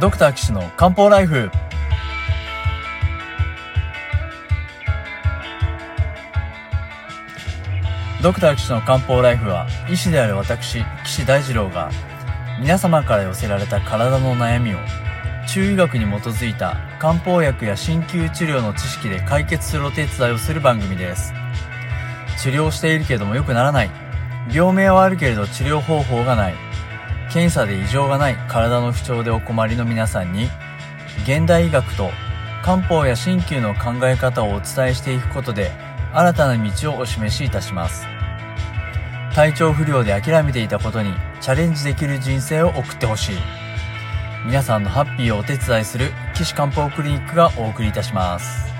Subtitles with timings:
[0.00, 1.50] ドクター騎士の漢方ライフ。
[8.22, 11.90] ドクター騎士の漢方ライフは医師である私岸大二郎が
[12.60, 14.78] 皆様から寄せられた体の悩みを
[15.48, 21.32] 中医学に基づいた漢方薬や鍼灸治療の知識で解決するお手伝いをする番組です。
[22.40, 23.90] 治療しているけれども良くならない。
[24.52, 26.67] 病名はあるけれど治療方法がない。
[27.30, 30.48] 検査で異常がない体の不調でお困りの皆さんに
[31.24, 32.10] 現代医学と
[32.62, 35.70] 漢方や鍼灸の考え方をお伝えしていくことで
[36.12, 38.06] 新たな道をお示しいたします。
[39.34, 43.36] 体調不良で諦めていたことにチャレンジできる人生を送ってほしい。
[44.46, 48.77] 皆さんのハッピーをお手伝いする岸漢方クリニックがお送りいたします。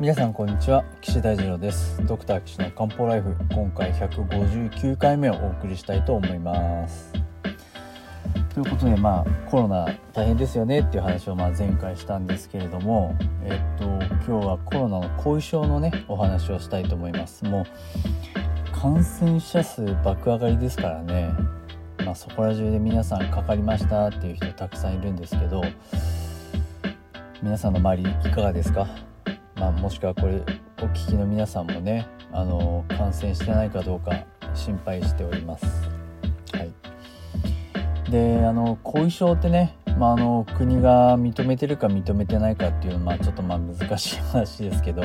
[0.00, 0.82] 皆さんこんにちは。
[1.02, 2.02] 岸大二郎です。
[2.06, 7.12] ドクター岸の漢方ライフ今回159回目をお送りしたいと思います。
[8.54, 10.80] ということでまあコロナ大変ですよね。
[10.80, 13.84] っていう話をまあ前回したんですけれどもえっと
[14.26, 17.44] 今日はコロナの後遺症のねお話をしたいと思います。
[17.44, 21.30] もう感染者数爆上がりですからね。
[22.06, 25.62] まあそこら中で皆さんかかりましたっていう人たくさんいるんですけど
[27.42, 29.09] 皆さんの周りいかがですか？
[29.60, 30.42] まあ、もしくはこれ
[30.80, 35.66] お聞きの皆さんもねあの感染してないかどうか心配しております。
[36.52, 45.02] はい、であの後遺症ってね、まあ、あの国が認めてるか認めてないかっていうのは、まあ、ちょっとまあ難しい話ですけど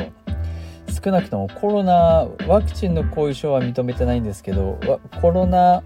[1.04, 4.80] 少なくともコロナワクチンの後遺症は認めてないんですけど
[5.20, 5.84] コロナ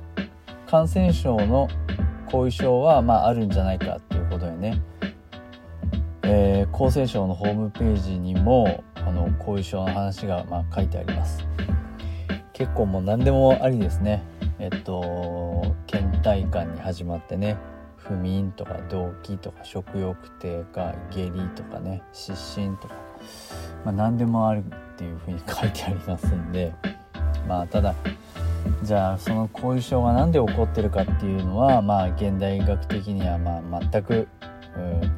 [0.68, 1.68] 感染症の
[2.28, 4.80] 後遺症はまああるんじゃないかっていうことでね
[6.32, 11.44] えー、厚生省のホームページにもあの後遺症の話が、まあ、書いてあります。
[12.54, 14.22] 結構もう何でもありですね。
[14.60, 17.58] えっと倦怠感に始まってね
[17.98, 22.94] 不眠とか動悸とか食欲低下下痢とかね失神とか、
[23.84, 26.72] まあ、何でもあるっていうふうに書いてありますんで。
[27.48, 27.96] まあただ
[28.84, 34.28] じゃあその後遺症が何で起こってるかっていうのはまあ現代医学的にはまあ全く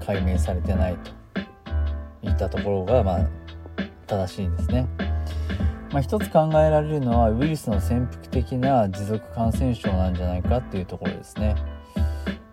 [0.05, 0.97] 解明されてない
[2.23, 3.27] といったところが、まあ、
[4.07, 4.87] 正しいですね。
[5.91, 11.55] まあ、一つ考えられるのはウイルスの潜伏的な持続感染症なんじゃないかっていうところですね。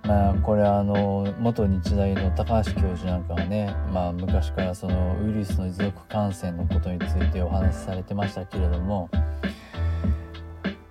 [0.09, 9.11] まあ、これはあの元日大の高橋教授なんかはね、まあ、昔からそのウイルスの持続感染のことについてお話しされてましたけれども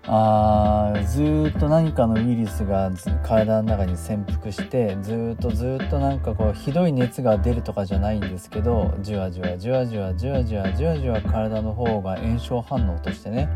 [0.10, 2.90] あずっと何かのウイルスが
[3.24, 13.50] 体の中に潜伏してずっとずっとなんかこうひどい熱が出るとかじゃないんですけどじわじわじわじわじわじわじわじわ体の方が炎症反応としてね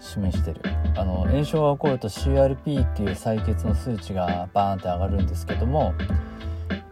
[0.00, 0.60] 示してる。
[0.96, 5.94] あの炎症が起こると CRP っていう採血の数値がバーンって上がるんですけども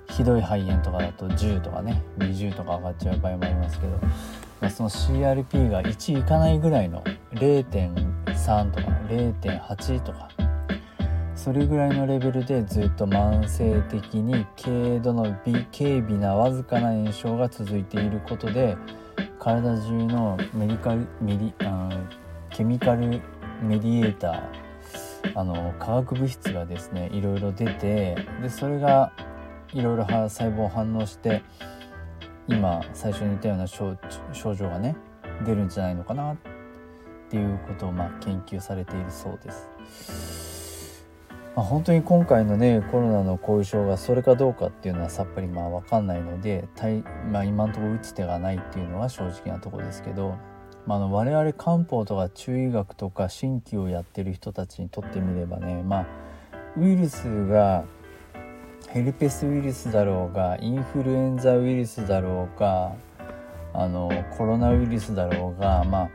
[0.08, 3.98] ひどい肺炎とかだと10とかね20とか上がっちゃう場合もありますけど、
[4.68, 10.28] その CRP が1いかないぐらいの0.3とか0.8とか。
[11.40, 18.76] それぐらいのレベルでずっと慢性的に軽度の微軽微なわずかな炎症が続いていることで
[19.38, 22.08] 体中のメディカルメディ
[22.50, 23.22] ケミカル
[23.62, 29.10] メディエーターあの化学物質がですねいろいろ出てでそれが
[29.72, 31.42] いろいろ細胞反応して
[32.50, 33.96] 今最初に言ったような症
[34.54, 34.96] 状がね
[35.46, 36.36] 出るんじゃないのかなっ
[37.30, 41.06] ていうことをまあ研究されているそうです。
[41.56, 46.68] まあ、本当に今回のねコロナの後遺症がそれかどうかっていうのはさっぱりまあ分かんないので、
[47.30, 50.36] まあ、今のところ打つ手がないっていうのは正直なとこですけど、
[50.86, 56.06] まあ、あの我々漢方とか中医学とか鍼灸をやってる人たちにとってみればねまあ
[56.76, 57.84] ウイルスが
[58.88, 62.92] ヘルペスウイルスだろうがインフルエンザウイルスだろうが
[63.72, 66.10] あのコロナウイルスだろうがまあ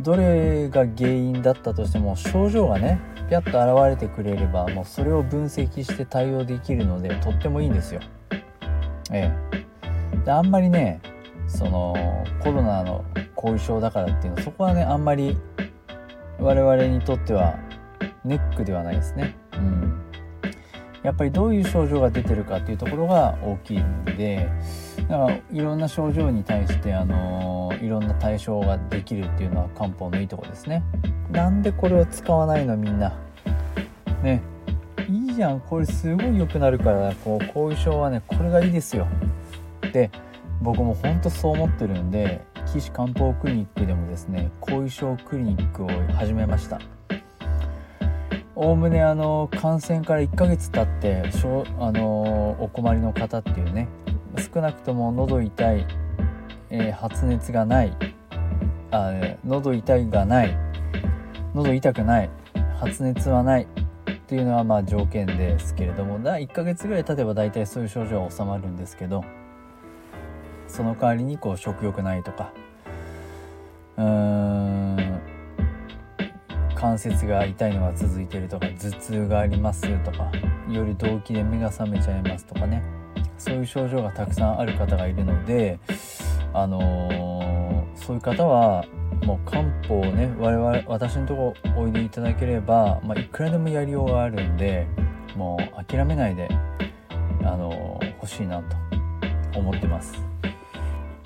[0.00, 8.00] どれが原因だったとしても症状がねピャッと現れてくれればもうそれを分析して対応できるのでとってもいいんですよ。
[9.12, 10.24] ええ。
[10.24, 11.00] であんまりね
[11.46, 11.94] その
[12.42, 13.04] コロナの
[13.34, 15.38] 後遺症だからっていうのそこはねあんまり
[16.38, 17.58] 我々にとっては
[18.24, 19.36] ネックではないですね。
[19.54, 20.09] うん。
[21.02, 24.48] やっぱりどういう症状が出てるかっていうところが大きいんで
[25.08, 30.82] だからいろんな症状に対してあのいろんな対処ができるっていうのは漢方のいいとこですね。
[31.32, 33.16] なんでこれを使わないのみんな。
[34.22, 34.42] ね。
[35.08, 35.60] いいじゃん。
[35.60, 39.08] これすごい良くなるからこう後遺症はねこれがいいですよ。
[39.92, 40.10] で
[40.60, 46.99] 僕も本当そう思ってるんで岸漢方クリニックでもですね後遺症クリニックを始めました。
[48.62, 53.88] おおむねあの感染から1ヶ月経ってしょあのお困りの方っていうね
[54.52, 55.86] 少なくとも喉痛い、
[56.68, 57.96] えー、発熱がない
[58.90, 59.12] あ
[59.46, 60.54] 喉痛いがない
[61.54, 62.30] 喉痛くない
[62.78, 69.24] 発熱はないっていうのはまあ条件ですけれどもだ1ヶ月ぐらい経てば大体そういう症状は収まるんですけど
[70.68, 72.52] その代わりにこう食欲ないとか
[76.90, 80.32] 関節が痛いのが続いてるとか頭痛がありますとか
[80.68, 82.82] 夜動悸で目が覚めちゃいますとかね
[83.38, 85.78] そういう症状がたくさんある方がいるので
[86.52, 88.84] あのー、そういう方は
[89.24, 94.88] もう漢方をね我々私のとこおいでいただければ、まあ、いくらでもやりようがあるんで
[95.36, 96.48] もう諦めないで
[97.44, 98.76] あのー、欲しいなと
[99.60, 100.12] 思ってます。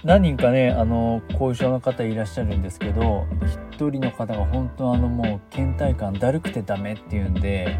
[0.04, 3.26] 何人かねあの後遺症の方いらっしゃるんですけど
[3.76, 7.78] 1人の方が本当あのもう倦怠感だるくてダメっていうんで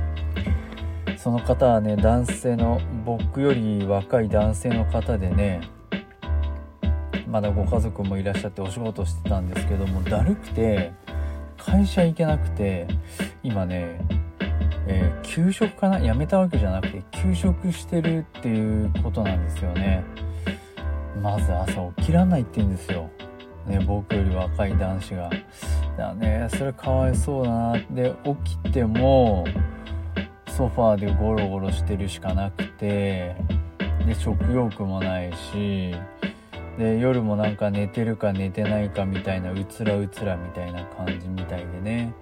[1.16, 5.60] その方はね男性の僕より若い男性の方でね
[7.28, 10.92] まだご家族もいらっしゃってお仕事してたんですけどもだるくて
[11.56, 12.86] 会社行けなくて
[13.42, 14.00] 今ね、
[14.86, 20.04] えー、休職かな辞めたわけじゃなくて休職してるっていうことなんですよね。
[21.22, 23.08] まず朝起きらないって言うんですよ。
[23.66, 25.30] ね、僕より若い男子が。
[25.96, 27.72] だね、それかわいそうだな。
[27.90, 28.14] で、
[28.44, 29.44] 起きても、
[30.48, 33.36] ソファーでゴロゴロしてるしかなくて、
[34.06, 35.94] で、食欲もないし、
[36.78, 42.12] で、夜もなんか寝てるか寝てないかみたいな、うつらうつらみたいな感じみたいでね。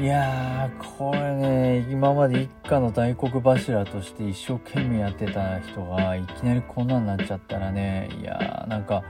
[0.00, 9.02] いやーこれね今まで一家の大黒柱として一生懸命やってた人がいきなりこんなんなっちゃったらねいやーなんか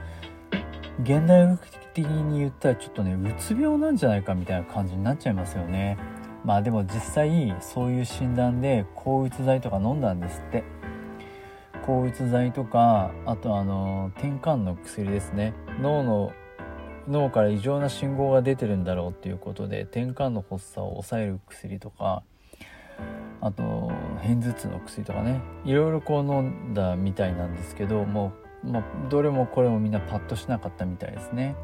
[1.01, 5.97] 現代学的に言ったらちょっとねうつ病なんじゃないかみたいな感じになっちゃいますよね。
[6.43, 10.63] まあでも実際そういう診断で抗うつ剤とか飲んだんですって。
[11.85, 15.53] 抗うつ剤とかあとあの転換の薬ですね。
[15.81, 16.33] 脳の
[17.07, 22.23] 脳から異常な信号が出てるんだろうっていうことで転換の発作を抑える薬とか
[23.39, 23.89] あと
[24.21, 25.41] 片頭痛の薬とかね。
[25.63, 31.55] いろいろこう飲んだみたいなんですけどもう、まあ、どれもこれもみんなパッとしなかったみたいですね。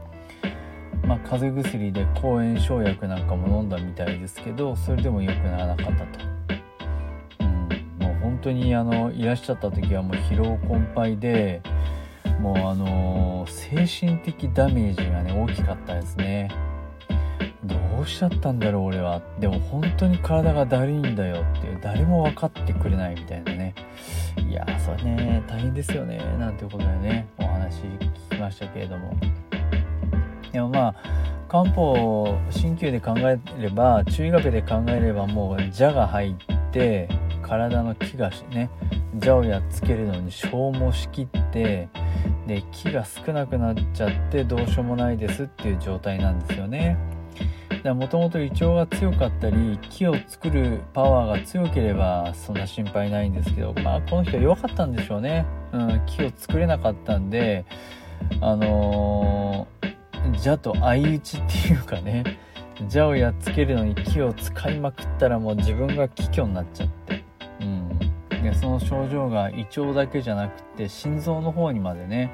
[1.05, 6.25] まあ、風邪薬で抗炎症薬なんかも飲んだみたいですけどそれでも良くならなかったと。
[7.41, 7.69] うん、
[7.99, 11.61] もう本当にあのいらっしゃった時はもう疲労困憊で
[12.39, 16.49] もうあの、精神的ダメージがね大きかったですね
[17.65, 19.21] どうしちゃったんだろう俺は。
[19.39, 23.73] でも本当に体がだるいんだよっていう誰も分かってくれないみたいなね。
[24.49, 25.43] いやそれね。
[25.47, 26.19] 大変ですよね。
[26.39, 27.27] なんていうことでね。
[27.37, 29.15] お話聞きましたけれども。
[30.51, 30.95] でもまあ
[31.47, 36.35] 漢方鍼灸で考えれば中医学で考えればもう蛇が入っ
[36.71, 37.07] て
[37.41, 38.69] 体の気がね
[39.19, 41.89] 蛇をやっつけるのに消耗しきって
[42.47, 46.97] で木が少なくなっちゃってどうしようもないですっていう状態なんですよね。
[47.91, 57.65] もともと胃腸が強かったり木を作るパワーが強ければそんな心配ないんですけどまあこの人は弱かったんでしょうね、うん、木を作れなかったんで
[58.39, 62.23] あのー、蛇と相打ちっていうかね
[62.89, 67.23] 蛇をやっつけるのに木を使いまくったらもう自分が気虚になっちゃって。
[67.61, 67.99] うん。
[68.43, 72.33] でその症状が胃腸だけじゃなくて心臓の方にまでね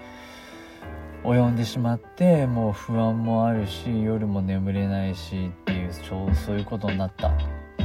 [1.23, 7.31] 及んでしまってもう不安もあるし夜も眠れないしっていうそういうことになった。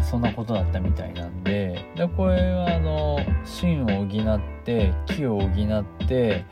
[0.03, 1.87] そんなことだったみたいなんで。
[1.97, 6.45] でこれはあの芯を補って気を補って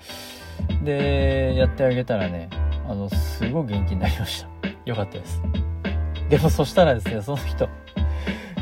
[0.83, 2.49] でやってあげたらね
[2.89, 4.49] あのすごい元気になりました。
[4.85, 5.43] よかったです。
[6.29, 7.69] でもそしたらですねその人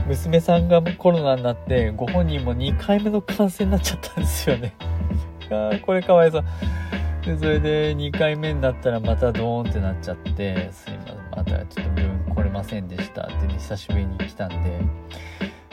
[0.08, 4.74] 娘さんがコロナになってご本人も2回目の感染になっちゃったんですよね。
[5.50, 6.44] あこれかわいそう。
[7.24, 14.80] でそれで2回目になったらまたドーンってなっちゃってすいませんまたちょっと病院来れませんでしたって、ね、久しぶりに来たんで。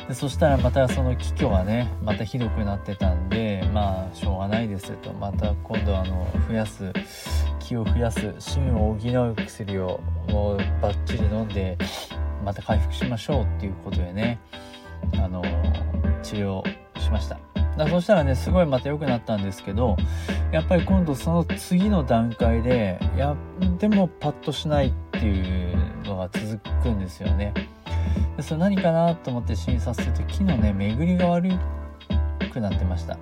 [0.07, 5.11] でそしたらまたその気虚がねまたひどくなってたんでまあしょうがないですと。
[5.13, 6.93] また今度あの増やす
[7.59, 9.99] 気を増やす芯を補う薬を
[10.29, 11.77] もうバッチリ飲んで
[12.45, 14.39] また回復しましょうっていうことでね
[15.15, 15.41] あの
[16.23, 16.63] 治療
[16.99, 17.56] しました。
[17.77, 19.97] だそしたらねすごいまた良くなったんですけど
[20.51, 23.35] やっぱり今度その次の段階でや
[23.77, 27.53] でもパッとしないっていうのが続くんですよね。
[28.35, 31.51] でそれ何かなと思って診察すると木のね巡りが悪
[32.51, 33.17] くなってました。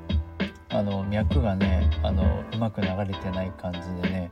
[0.70, 4.32] あの脈がねあのうまく流れてない感じでね。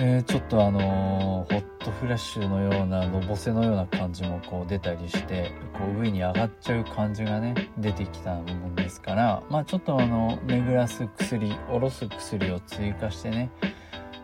[0.00, 13.50] えー、ちょっとあのー、ホットフラッシュのようなのぼせのような感じもこう出たりしてこう上に上がっちゃう感じがね出てきたもんですからまあちょっとあの巡らす薬下ろす薬を追加してね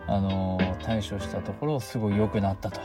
[0.07, 2.81] あのー、対処したところすごい良くなったと。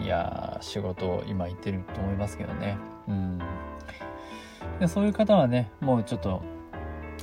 [0.00, 2.78] いや仕事を今行ってると思いますけどね。
[3.08, 3.38] うん。
[4.80, 6.42] でそういう方はねもうちょっと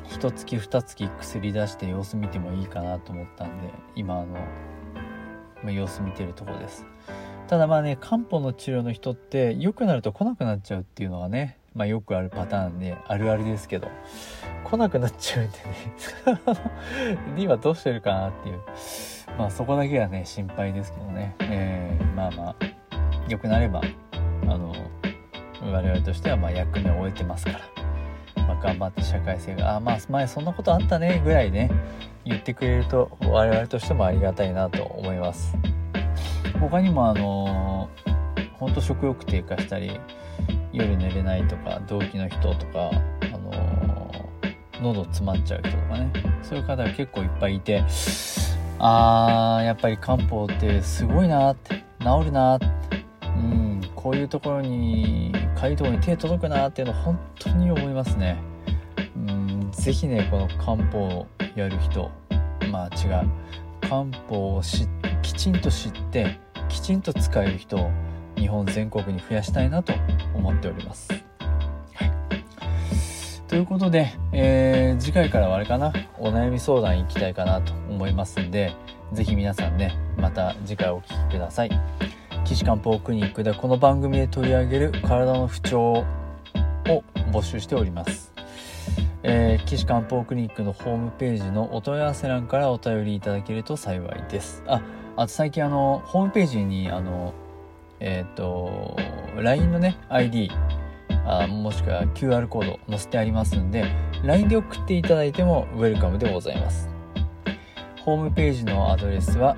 [0.10, 4.38] 一月二月薬出して様子見てもいいかなと思ったんで今あの
[5.66, 6.86] ま様子見てるとこです。
[7.48, 13.88] ただまあね漢方の治療の人って良くなると来なくなっちゃうっていうのがねまあよくあるパターンであるあるですけど
[14.64, 17.34] 来なくなっちゃうんでね。
[17.38, 18.62] 今どうしてるかなっていう。
[19.38, 21.36] まあそこだけはね心配ですけどね。
[21.42, 22.56] えー、まあまあ
[23.28, 23.82] 良くなれば
[24.44, 24.74] あの
[25.62, 27.85] 我々としてはま役目を終えてますから。
[28.62, 31.70] 頑張って社会性が、あ、まあ、前そんなことあったね、ぐらいね、
[32.26, 35.56] 言ってくれると、我々としてもありがたいなと思います。
[36.60, 40.00] 他にも、あのー、ほんと食欲低下したり、
[40.72, 42.90] 夜寝れないとか、動悸の人とか、
[43.34, 47.84] あのー、喉詰まっちゃう人とかね、そういう方が結構いっぱいいて、
[48.80, 52.68] あー、やっぱり漢方ってすごいなって、治るなって、
[54.06, 58.40] こういうところにかゆいとこに手届くなっていうのは本当に思いますね
[59.16, 62.12] うん是非ねこの漢方をやる人
[62.72, 63.28] まあ違う
[63.82, 64.62] 漢方を
[65.24, 67.90] きちんと知ってきちんと使える人を
[68.38, 69.92] 日本全国に増やしたいなと
[70.36, 71.12] 思っております。
[71.96, 72.12] はい、
[73.48, 78.76] ということで、えー、次回からはあれかなお悩み相談行きたいかなと思いますんで
[79.14, 82.15] 是非皆さんねまた次回お聴きください。
[82.46, 86.06] 岸漢方クリニックではこの番組で取り上げる体の不調を
[87.32, 88.32] 募集しております。
[89.24, 94.64] えー、岸漢方クリニックのホームページのお問い合わせ欄からお便りいただけると幸いです。
[94.68, 94.80] あ、
[95.16, 97.34] あと最近あの、ホームページにあの、
[98.00, 98.96] えっ、ー、と、
[99.38, 100.52] LINE のね、ID、
[101.26, 103.86] あもしくは QR コード載せてありますんで、
[104.24, 106.88] LINE で送っていただいてもウェルカムでございます。
[108.02, 109.58] ホームページのアドレスは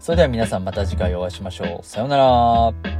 [0.00, 1.86] それでは皆さんまた次回お会いしましょう。
[1.86, 2.97] さようなら。